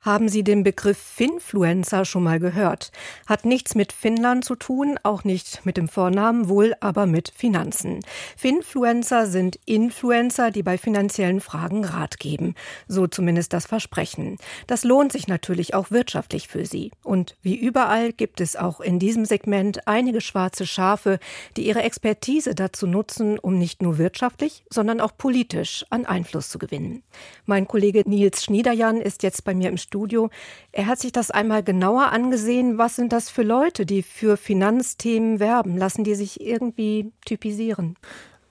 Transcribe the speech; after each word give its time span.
haben 0.00 0.28
Sie 0.28 0.42
den 0.42 0.62
Begriff 0.62 0.98
Finfluencer 0.98 2.04
schon 2.04 2.22
mal 2.22 2.40
gehört? 2.40 2.90
Hat 3.26 3.44
nichts 3.44 3.74
mit 3.74 3.92
Finnland 3.92 4.44
zu 4.44 4.54
tun, 4.54 4.98
auch 5.02 5.24
nicht 5.24 5.66
mit 5.66 5.76
dem 5.76 5.88
Vornamen, 5.88 6.48
wohl 6.48 6.74
aber 6.80 7.06
mit 7.06 7.32
Finanzen. 7.36 8.00
Finfluencer 8.36 9.26
sind 9.26 9.58
Influencer, 9.66 10.50
die 10.50 10.62
bei 10.62 10.78
finanziellen 10.78 11.40
Fragen 11.40 11.84
Rat 11.84 12.18
geben. 12.18 12.54
So 12.88 13.06
zumindest 13.06 13.52
das 13.52 13.66
Versprechen. 13.66 14.38
Das 14.66 14.84
lohnt 14.84 15.12
sich 15.12 15.28
natürlich 15.28 15.74
auch 15.74 15.90
wirtschaftlich 15.90 16.48
für 16.48 16.64
sie. 16.64 16.92
Und 17.04 17.36
wie 17.42 17.56
überall 17.56 18.12
gibt 18.12 18.40
es 18.40 18.56
auch 18.56 18.80
in 18.80 18.98
diesem 18.98 19.26
Segment 19.26 19.86
einige 19.86 20.20
schwarze 20.20 20.66
Schafe, 20.66 21.18
die 21.56 21.66
ihre 21.66 21.82
Expertise 21.82 22.54
dazu 22.54 22.86
nutzen, 22.86 23.38
um 23.38 23.58
nicht 23.58 23.82
nur 23.82 23.98
wirtschaftlich, 23.98 24.64
sondern 24.70 25.00
auch 25.00 25.16
politisch 25.16 25.84
an 25.90 26.06
Einfluss 26.06 26.48
zu 26.48 26.58
gewinnen. 26.58 27.02
Mein 27.44 27.68
Kollege 27.68 28.02
Nils 28.06 28.44
Schniederjan 28.44 29.00
ist 29.00 29.22
jetzt 29.22 29.44
bei 29.44 29.54
mir 29.54 29.68
im 29.68 29.76
Studio. 29.90 30.30
Er 30.70 30.86
hat 30.86 31.00
sich 31.00 31.10
das 31.10 31.32
einmal 31.32 31.64
genauer 31.64 32.12
angesehen. 32.12 32.78
Was 32.78 32.94
sind 32.94 33.12
das 33.12 33.28
für 33.28 33.42
Leute, 33.42 33.84
die 33.86 34.04
für 34.04 34.36
Finanzthemen 34.36 35.40
werben? 35.40 35.76
Lassen 35.76 36.04
die 36.04 36.14
sich 36.14 36.40
irgendwie 36.40 37.10
typisieren? 37.24 37.96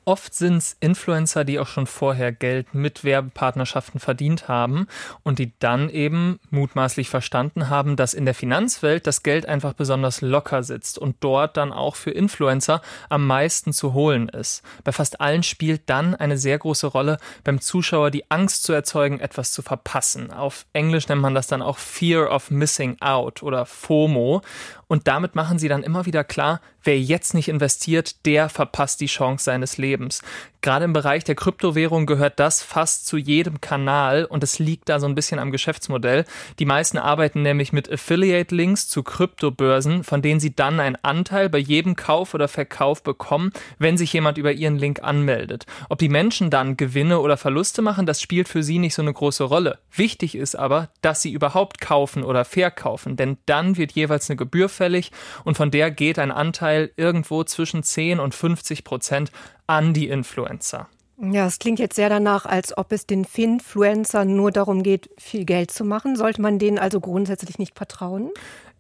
Oft 0.10 0.34
sind 0.34 0.58
es 0.58 0.76
Influencer, 0.80 1.46
die 1.46 1.60
auch 1.60 1.68
schon 1.68 1.86
vorher 1.86 2.32
Geld 2.32 2.74
mit 2.74 3.04
Werbepartnerschaften 3.04 4.00
verdient 4.00 4.48
haben 4.48 4.88
und 5.22 5.38
die 5.38 5.54
dann 5.60 5.88
eben 5.88 6.40
mutmaßlich 6.50 7.12
verstanden 7.12 7.70
haben, 7.70 7.96
dass 7.96 8.16
in 8.16 8.26
der 8.26 8.34
Finanzwelt 8.34 9.06
das 9.06 9.22
Geld 9.22 9.46
einfach 9.46 9.74
besonders 9.74 10.22
locker 10.22 10.64
sitzt 10.64 10.98
und 10.98 11.18
dort 11.20 11.58
dann 11.58 11.72
auch 11.72 11.96
für 11.96 12.10
Influencer 12.10 12.82
am 13.10 13.28
meisten 13.28 13.72
zu 13.72 13.94
holen 13.94 14.30
ist. 14.30 14.64
Bei 14.84 14.92
fast 14.92 15.22
allen 15.22 15.44
spielt 15.44 15.84
dann 15.86 16.16
eine 16.16 16.40
sehr 16.40 16.58
große 16.58 16.88
Rolle 16.88 17.20
beim 17.44 17.62
Zuschauer 17.62 18.10
die 18.10 18.32
Angst 18.32 18.64
zu 18.64 18.74
erzeugen, 18.74 19.20
etwas 19.20 19.52
zu 19.52 19.62
verpassen. 19.62 20.34
Auf 20.34 20.66
Englisch 20.74 21.08
nennt 21.08 21.22
man 21.22 21.36
das 21.36 21.46
dann 21.46 21.62
auch 21.62 21.78
Fear 21.78 22.32
of 22.32 22.50
Missing 22.50 22.98
Out 23.00 23.44
oder 23.44 23.68
FOMO. 23.68 24.42
Und 24.88 25.08
damit 25.08 25.36
machen 25.36 25.60
sie 25.60 25.68
dann 25.68 25.84
immer 25.84 26.08
wieder 26.08 26.24
klar, 26.24 26.62
wer 26.84 27.00
jetzt 27.00 27.34
nicht 27.34 27.50
investiert, 27.50 28.26
der 28.26 28.50
verpasst 28.50 29.02
die 29.02 29.08
Chance 29.08 29.46
seines 29.46 29.78
Lebens. 29.78 30.22
Gerade 30.62 30.84
im 30.84 30.92
Bereich 30.92 31.24
der 31.24 31.36
Kryptowährung 31.36 32.06
gehört 32.06 32.38
das 32.38 32.62
fast 32.62 33.08
zu 33.08 33.16
jedem 33.16 33.62
Kanal 33.62 34.26
und 34.26 34.44
es 34.44 34.60
liegt 34.60 34.90
da 34.90 35.00
so 35.00 35.08
ein 35.08 35.16
bisschen 35.16 35.40
am 35.40 35.52
Geschäftsmodell. 35.52 36.26
Die 36.60 36.66
meisten 36.66 36.98
arbeiten 36.98 37.42
nämlich 37.42 37.72
mit 37.72 37.90
Affiliate-Links 37.90 38.90
zu 38.90 39.02
Kryptobörsen, 39.02 40.04
von 40.04 40.22
denen 40.22 40.42
sie 40.42 40.54
dann 40.54 40.82
einen 40.82 40.98
Anteil 41.02 41.48
bei 41.48 41.60
jedem 41.60 41.96
Kauf 41.96 42.34
oder 42.34 42.50
Verkauf 42.50 43.04
bekommen, 43.04 43.54
wenn 43.78 43.98
sich 43.98 44.12
jemand 44.12 44.38
über 44.38 44.52
ihren 44.52 44.78
Link 44.78 45.02
anmeldet. 45.02 45.66
Ob 45.88 45.98
die 46.00 46.10
Menschen 46.10 46.50
dann 46.50 46.76
Gewinne 46.76 47.20
oder 47.20 47.38
Verluste 47.38 47.82
machen, 47.82 48.06
das 48.06 48.22
spielt 48.22 48.50
für 48.50 48.62
sie 48.62 48.80
nicht 48.80 48.96
so 48.96 49.02
eine 49.02 49.14
große 49.14 49.46
Rolle. 49.46 49.80
Wichtig 49.96 50.36
ist 50.36 50.56
aber, 50.56 50.90
dass 51.02 51.22
sie 51.22 51.32
überhaupt 51.32 51.80
kaufen 51.80 52.22
oder 52.22 52.44
verkaufen, 52.44 53.16
denn 53.16 53.38
dann 53.46 53.78
wird 53.78 53.94
jeweils 53.94 54.30
eine 54.30 54.36
Gebühr 54.36 54.68
fällig 54.68 55.14
und 55.46 55.56
von 55.56 55.72
der 55.72 55.90
geht 55.90 56.20
ein 56.20 56.32
Anteil 56.32 56.69
irgendwo 56.74 57.44
zwischen 57.44 57.84
10 57.84 58.20
und 58.20 58.36
50 58.36 58.84
Prozent 58.84 59.32
an 59.68 59.94
die 59.94 60.08
Influencer. 60.08 60.88
Ja, 61.22 61.48
es 61.48 61.60
klingt 61.60 61.80
jetzt 61.80 61.98
sehr 61.98 62.08
danach, 62.08 62.46
als 62.46 62.78
ob 62.78 62.94
es 62.94 63.06
den 63.06 63.26
Finfluencern 63.26 64.34
nur 64.34 64.52
darum 64.52 64.84
geht, 64.84 65.10
viel 65.18 65.44
Geld 65.44 65.70
zu 65.70 65.84
machen. 65.84 66.16
Sollte 66.16 66.42
man 66.42 66.60
denen 66.60 66.80
also 66.80 67.02
grundsätzlich 67.02 67.60
nicht 67.60 67.76
vertrauen? 67.76 68.32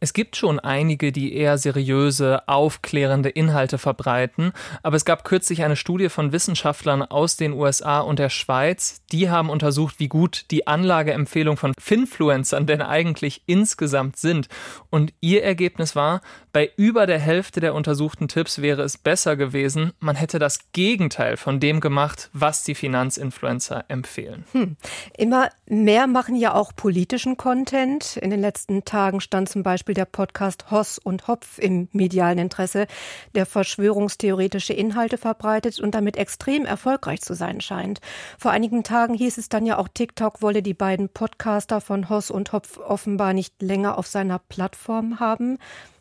Es 0.01 0.13
gibt 0.13 0.37
schon 0.37 0.59
einige, 0.59 1.11
die 1.11 1.33
eher 1.33 1.57
seriöse, 1.57 2.47
aufklärende 2.47 3.27
Inhalte 3.27 3.77
verbreiten, 3.77 4.53
aber 4.81 4.95
es 4.95 5.03
gab 5.03 5.25
kürzlich 5.25 5.63
eine 5.63 5.75
Studie 5.75 6.07
von 6.07 6.31
Wissenschaftlern 6.31 7.01
aus 7.01 7.35
den 7.35 7.51
USA 7.51 7.99
und 7.99 8.17
der 8.17 8.29
Schweiz, 8.29 9.01
die 9.11 9.29
haben 9.29 9.49
untersucht, 9.49 9.95
wie 9.99 10.07
gut 10.07 10.45
die 10.51 10.67
Anlageempfehlungen 10.67 11.57
von 11.57 11.73
Finfluencern 11.77 12.65
denn 12.65 12.81
eigentlich 12.81 13.43
insgesamt 13.45 14.15
sind. 14.15 14.47
Und 14.89 15.13
ihr 15.19 15.43
Ergebnis 15.43 15.97
war, 15.97 16.21
bei 16.51 16.71
über 16.77 17.07
der 17.07 17.19
Hälfte 17.19 17.59
der 17.59 17.73
untersuchten 17.73 18.27
Tipps 18.27 18.61
wäre 18.61 18.83
es 18.83 18.97
besser 18.97 19.35
gewesen, 19.35 19.93
man 19.99 20.15
hätte 20.15 20.39
das 20.39 20.71
Gegenteil 20.71 21.37
von 21.37 21.59
dem 21.59 21.79
gemacht, 21.79 22.29
was 22.33 22.63
die 22.63 22.75
Finanzinfluencer 22.75 23.85
empfehlen. 23.87 24.45
Hm. 24.51 24.77
Immer 25.17 25.49
mehr 25.65 26.07
machen 26.07 26.35
ja 26.35 26.53
auch 26.53 26.75
politischen 26.75 27.37
Content. 27.37 28.17
In 28.17 28.29
den 28.29 28.41
letzten 28.41 28.85
Tagen 28.85 29.21
stand 29.21 29.49
zum 29.49 29.63
Beispiel 29.63 29.79
Beispiel 29.79 29.93
der 29.93 30.05
Podcast 30.05 30.71
Hoss 30.71 30.99
und 30.99 31.27
Hopf 31.27 31.57
im 31.57 31.87
medialen 31.93 32.37
Interesse, 32.37 32.85
der 33.33 33.45
verschwörungstheoretische 33.45 34.73
Inhalte 34.73 35.17
verbreitet 35.17 35.79
und 35.79 35.95
damit 35.95 36.17
extrem 36.17 36.65
erfolgreich 36.65 37.21
zu 37.21 37.33
sein 37.33 37.61
scheint. 37.61 38.01
Vor 38.37 38.51
einigen 38.51 38.83
Tagen 38.83 39.13
hieß 39.13 39.37
es 39.37 39.47
dann 39.47 39.65
ja 39.65 39.77
auch, 39.77 39.87
TikTok 39.87 40.41
wolle 40.41 40.61
die 40.61 40.73
beiden 40.73 41.07
Podcaster 41.09 41.81
von 41.81 42.09
Hoss 42.09 42.29
und 42.29 42.51
Hopf 42.51 42.77
offenbar 42.77 43.33
nicht 43.33 43.61
länger 43.61 43.97
auf 43.97 44.07
seiner 44.07 44.39
Plattform 44.39 45.19
haben. 45.19 45.59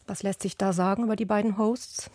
Was 0.09 0.23
lässt 0.23 0.41
sich 0.41 0.57
da 0.57 0.73
sagen 0.73 1.05
über 1.05 1.17
die 1.17 1.27
beiden 1.27 1.59
Hosts? 1.59 2.11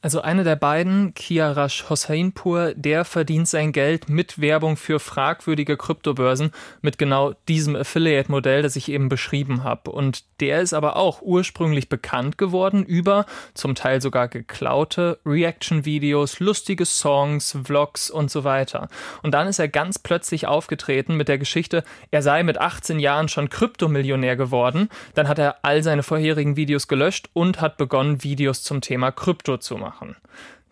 Also 0.00 0.20
einer 0.20 0.44
der 0.44 0.54
beiden, 0.54 1.12
Kiarash 1.14 1.90
Hossainpur, 1.90 2.72
der 2.76 3.04
verdient 3.04 3.48
sein 3.48 3.72
Geld 3.72 4.08
mit 4.08 4.40
Werbung 4.40 4.76
für 4.76 5.00
fragwürdige 5.00 5.76
Kryptobörsen 5.76 6.52
mit 6.82 6.98
genau 6.98 7.34
diesem 7.48 7.74
Affiliate-Modell, 7.74 8.62
das 8.62 8.76
ich 8.76 8.92
eben 8.92 9.08
beschrieben 9.08 9.64
habe. 9.64 9.90
Und 9.90 10.22
der 10.38 10.60
ist 10.60 10.72
aber 10.72 10.94
auch 10.94 11.20
ursprünglich 11.20 11.88
bekannt 11.88 12.38
geworden 12.38 12.84
über 12.84 13.26
zum 13.54 13.74
Teil 13.74 14.00
sogar 14.00 14.28
geklaute 14.28 15.18
Reaction-Videos, 15.26 16.38
lustige 16.38 16.84
Songs, 16.84 17.58
Vlogs 17.64 18.08
und 18.08 18.30
so 18.30 18.44
weiter. 18.44 18.88
Und 19.24 19.34
dann 19.34 19.48
ist 19.48 19.58
er 19.58 19.66
ganz 19.66 19.98
plötzlich 19.98 20.46
aufgetreten 20.46 21.16
mit 21.16 21.26
der 21.26 21.38
Geschichte, 21.38 21.82
er 22.12 22.22
sei 22.22 22.44
mit 22.44 22.58
18 22.60 23.00
Jahren 23.00 23.26
schon 23.26 23.50
Kryptomillionär 23.50 24.36
geworden. 24.36 24.90
Dann 25.14 25.26
hat 25.26 25.40
er 25.40 25.64
all 25.64 25.82
seine 25.82 26.04
vorherigen 26.04 26.54
Videos 26.54 26.86
gelöscht 26.86 27.30
und 27.32 27.60
hat 27.60 27.78
begonnen, 27.78 28.22
Videos 28.22 28.62
zum 28.62 28.80
Thema 28.80 29.10
Krypto 29.10 29.56
zu 29.56 29.76
machen 29.76 29.87
machen. 29.88 30.16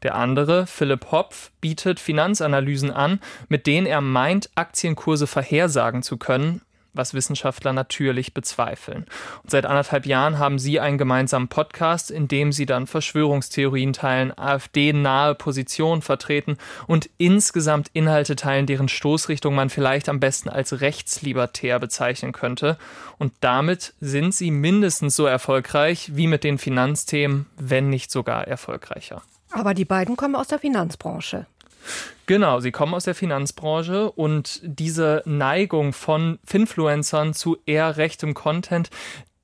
Der 0.02 0.14
andere, 0.14 0.66
Philipp 0.66 1.10
Hopf, 1.10 1.50
bietet 1.60 2.00
Finanzanalysen 2.00 2.90
an, 2.90 3.20
mit 3.48 3.66
denen 3.66 3.86
er 3.86 4.02
meint, 4.02 4.50
Aktienkurse 4.54 5.26
vorhersagen 5.26 6.02
zu 6.02 6.18
können, 6.18 6.60
was 6.96 7.14
Wissenschaftler 7.14 7.72
natürlich 7.72 8.34
bezweifeln. 8.34 9.06
Und 9.42 9.50
seit 9.50 9.66
anderthalb 9.66 10.06
Jahren 10.06 10.38
haben 10.38 10.58
sie 10.58 10.80
einen 10.80 10.98
gemeinsamen 10.98 11.48
Podcast, 11.48 12.10
in 12.10 12.28
dem 12.28 12.52
sie 12.52 12.66
dann 12.66 12.86
Verschwörungstheorien 12.86 13.92
teilen, 13.92 14.36
AfD-nahe 14.36 15.34
Positionen 15.34 16.02
vertreten 16.02 16.56
und 16.86 17.10
insgesamt 17.18 17.90
Inhalte 17.92 18.36
teilen, 18.36 18.66
deren 18.66 18.88
Stoßrichtung 18.88 19.54
man 19.54 19.70
vielleicht 19.70 20.08
am 20.08 20.20
besten 20.20 20.48
als 20.48 20.80
rechtslibertär 20.80 21.78
bezeichnen 21.78 22.32
könnte. 22.32 22.78
Und 23.18 23.32
damit 23.40 23.94
sind 24.00 24.34
sie 24.34 24.50
mindestens 24.50 25.16
so 25.16 25.26
erfolgreich 25.26 26.16
wie 26.16 26.26
mit 26.26 26.44
den 26.44 26.58
Finanzthemen, 26.58 27.46
wenn 27.56 27.88
nicht 27.88 28.10
sogar 28.10 28.46
erfolgreicher. 28.46 29.22
Aber 29.50 29.74
die 29.74 29.84
beiden 29.84 30.16
kommen 30.16 30.36
aus 30.36 30.48
der 30.48 30.58
Finanzbranche. 30.58 31.46
Genau, 32.26 32.58
sie 32.58 32.72
kommen 32.72 32.94
aus 32.94 33.04
der 33.04 33.14
Finanzbranche 33.14 34.10
und 34.10 34.60
diese 34.64 35.22
Neigung 35.26 35.92
von 35.92 36.38
Finfluencern 36.44 37.34
zu 37.34 37.56
eher 37.66 37.96
rechtem 37.96 38.34
Content, 38.34 38.90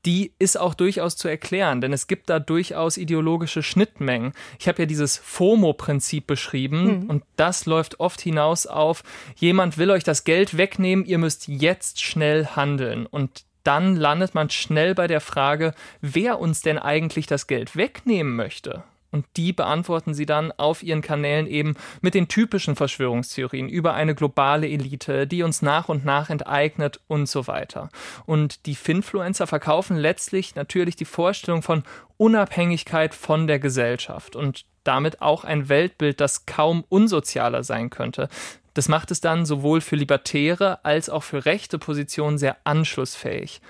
die 0.04 0.32
ist 0.40 0.58
auch 0.58 0.74
durchaus 0.74 1.16
zu 1.16 1.28
erklären, 1.28 1.80
denn 1.80 1.92
es 1.92 2.08
gibt 2.08 2.28
da 2.28 2.40
durchaus 2.40 2.96
ideologische 2.96 3.62
Schnittmengen. 3.62 4.32
Ich 4.58 4.66
habe 4.66 4.82
ja 4.82 4.86
dieses 4.86 5.16
FOMO-Prinzip 5.16 6.26
beschrieben 6.26 7.02
mhm. 7.02 7.10
und 7.10 7.24
das 7.36 7.66
läuft 7.66 8.00
oft 8.00 8.20
hinaus 8.20 8.66
auf, 8.66 9.04
jemand 9.36 9.78
will 9.78 9.92
euch 9.92 10.02
das 10.02 10.24
Geld 10.24 10.56
wegnehmen, 10.56 11.04
ihr 11.04 11.18
müsst 11.18 11.46
jetzt 11.46 12.02
schnell 12.02 12.46
handeln 12.46 13.06
und 13.06 13.44
dann 13.62 13.94
landet 13.94 14.34
man 14.34 14.50
schnell 14.50 14.96
bei 14.96 15.06
der 15.06 15.20
Frage, 15.20 15.72
wer 16.00 16.40
uns 16.40 16.62
denn 16.62 16.80
eigentlich 16.80 17.26
das 17.26 17.46
Geld 17.46 17.76
wegnehmen 17.76 18.34
möchte. 18.34 18.82
Und 19.12 19.26
die 19.36 19.52
beantworten 19.52 20.14
sie 20.14 20.26
dann 20.26 20.52
auf 20.52 20.82
ihren 20.82 21.02
Kanälen 21.02 21.46
eben 21.46 21.76
mit 22.00 22.14
den 22.14 22.28
typischen 22.28 22.76
Verschwörungstheorien 22.76 23.68
über 23.68 23.94
eine 23.94 24.14
globale 24.14 24.66
Elite, 24.68 25.26
die 25.26 25.42
uns 25.42 25.62
nach 25.62 25.88
und 25.88 26.04
nach 26.04 26.30
enteignet 26.30 26.98
und 27.08 27.28
so 27.28 27.46
weiter. 27.46 27.90
Und 28.24 28.66
die 28.66 28.74
Finfluencer 28.74 29.46
verkaufen 29.46 29.96
letztlich 29.96 30.54
natürlich 30.54 30.96
die 30.96 31.04
Vorstellung 31.04 31.62
von 31.62 31.84
Unabhängigkeit 32.16 33.14
von 33.14 33.46
der 33.46 33.58
Gesellschaft 33.58 34.34
und 34.34 34.64
damit 34.82 35.20
auch 35.20 35.44
ein 35.44 35.68
Weltbild, 35.68 36.20
das 36.20 36.46
kaum 36.46 36.84
unsozialer 36.88 37.62
sein 37.62 37.90
könnte. 37.90 38.28
Das 38.74 38.88
macht 38.88 39.10
es 39.10 39.20
dann 39.20 39.44
sowohl 39.44 39.80
für 39.80 39.96
libertäre 39.96 40.84
als 40.84 41.10
auch 41.10 41.22
für 41.22 41.44
rechte 41.44 41.78
Positionen 41.78 42.38
sehr 42.38 42.56
anschlussfähig. 42.64 43.60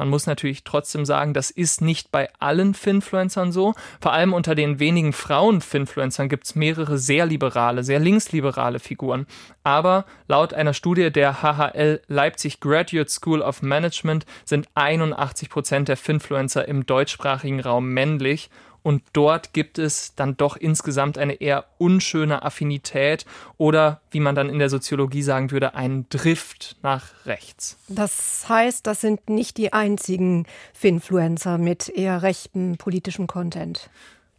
Man 0.00 0.08
muss 0.08 0.26
natürlich 0.26 0.64
trotzdem 0.64 1.04
sagen, 1.04 1.34
das 1.34 1.50
ist 1.50 1.82
nicht 1.82 2.10
bei 2.10 2.30
allen 2.38 2.72
Finfluencern 2.72 3.52
so. 3.52 3.74
Vor 4.00 4.14
allem 4.14 4.32
unter 4.32 4.54
den 4.54 4.78
wenigen 4.78 5.12
Frauen-Finfluencern 5.12 6.30
gibt 6.30 6.46
es 6.46 6.54
mehrere 6.54 6.96
sehr 6.96 7.26
liberale, 7.26 7.84
sehr 7.84 7.98
linksliberale 7.98 8.78
Figuren. 8.78 9.26
Aber 9.62 10.06
laut 10.26 10.54
einer 10.54 10.72
Studie 10.72 11.10
der 11.10 11.42
HHL 11.42 12.00
Leipzig 12.08 12.60
Graduate 12.60 13.10
School 13.10 13.42
of 13.42 13.60
Management 13.60 14.24
sind 14.46 14.68
81 14.74 15.50
Prozent 15.50 15.88
der 15.88 15.98
Finfluencer 15.98 16.66
im 16.66 16.86
deutschsprachigen 16.86 17.60
Raum 17.60 17.92
männlich 17.92 18.48
Und 18.82 19.02
dort 19.12 19.52
gibt 19.52 19.78
es 19.78 20.14
dann 20.14 20.36
doch 20.36 20.56
insgesamt 20.56 21.18
eine 21.18 21.34
eher 21.34 21.66
unschöne 21.78 22.42
Affinität 22.42 23.26
oder, 23.58 24.00
wie 24.10 24.20
man 24.20 24.34
dann 24.34 24.48
in 24.48 24.58
der 24.58 24.70
Soziologie 24.70 25.22
sagen 25.22 25.50
würde, 25.50 25.74
einen 25.74 26.08
Drift 26.08 26.76
nach 26.82 27.26
rechts. 27.26 27.76
Das 27.88 28.48
heißt, 28.48 28.86
das 28.86 29.00
sind 29.00 29.28
nicht 29.28 29.56
die 29.58 29.72
einzigen 29.72 30.46
Finfluencer 30.72 31.58
mit 31.58 31.88
eher 31.88 32.22
rechtem 32.22 32.76
politischem 32.76 33.26
Content. 33.26 33.90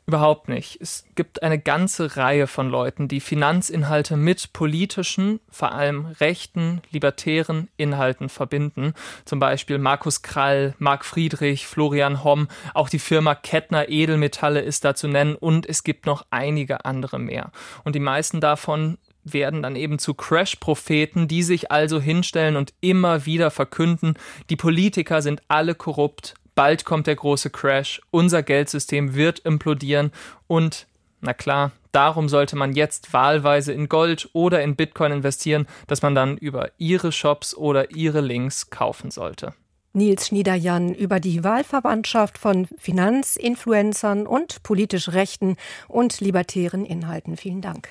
Überhaupt 0.07 0.49
nicht. 0.49 0.81
Es 0.81 1.05
gibt 1.15 1.43
eine 1.43 1.59
ganze 1.59 2.17
Reihe 2.17 2.47
von 2.47 2.69
Leuten, 2.69 3.07
die 3.07 3.19
Finanzinhalte 3.19 4.17
mit 4.17 4.51
politischen, 4.51 5.39
vor 5.49 5.71
allem 5.73 6.07
rechten, 6.19 6.81
libertären 6.91 7.69
Inhalten 7.77 8.27
verbinden. 8.27 8.93
Zum 9.25 9.39
Beispiel 9.39 9.77
Markus 9.77 10.21
Krall, 10.21 10.73
Marc 10.79 11.05
Friedrich, 11.05 11.67
Florian 11.67 12.23
Homm, 12.23 12.47
auch 12.73 12.89
die 12.89 12.99
Firma 12.99 13.35
Kettner 13.35 13.89
Edelmetalle 13.89 14.61
ist 14.61 14.83
da 14.83 14.95
zu 14.95 15.07
nennen 15.07 15.35
und 15.35 15.69
es 15.69 15.83
gibt 15.83 16.07
noch 16.07 16.25
einige 16.31 16.83
andere 16.83 17.19
mehr. 17.19 17.51
Und 17.83 17.95
die 17.95 17.99
meisten 17.99 18.41
davon 18.41 18.97
werden 19.23 19.61
dann 19.61 19.75
eben 19.75 19.99
zu 19.99 20.13
Crash-Propheten, 20.13 21.27
die 21.27 21.43
sich 21.43 21.71
also 21.71 22.01
hinstellen 22.01 22.55
und 22.55 22.73
immer 22.81 23.25
wieder 23.25 23.51
verkünden, 23.51 24.15
die 24.49 24.55
Politiker 24.55 25.21
sind 25.21 25.41
alle 25.47 25.75
korrupt, 25.75 26.33
bald 26.55 26.85
kommt 26.85 27.07
der 27.07 27.15
große 27.15 27.49
Crash, 27.49 28.01
unser 28.11 28.43
Geldsystem 28.43 29.15
wird 29.15 29.39
implodieren 29.39 30.11
und, 30.47 30.87
na 31.21 31.33
klar, 31.33 31.71
darum 31.91 32.29
sollte 32.29 32.55
man 32.55 32.73
jetzt 32.73 33.13
wahlweise 33.13 33.73
in 33.73 33.89
Gold 33.89 34.29
oder 34.33 34.61
in 34.61 34.75
Bitcoin 34.75 35.11
investieren, 35.11 35.67
dass 35.87 36.01
man 36.01 36.15
dann 36.15 36.37
über 36.37 36.71
ihre 36.77 37.11
Shops 37.11 37.55
oder 37.55 37.91
ihre 37.91 38.21
Links 38.21 38.69
kaufen 38.69 39.11
sollte. 39.11 39.53
Nils 39.93 40.27
Schniederjan 40.27 40.95
über 40.95 41.19
die 41.19 41.43
Wahlverwandtschaft 41.43 42.37
von 42.37 42.67
Finanzinfluencern 42.77 44.25
und 44.25 44.63
politisch 44.63 45.09
rechten 45.09 45.57
und 45.89 46.21
libertären 46.21 46.85
Inhalten. 46.85 47.35
Vielen 47.35 47.61
Dank. 47.61 47.89